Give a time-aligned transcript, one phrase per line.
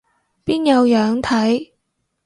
[0.43, 1.73] 邊有樣睇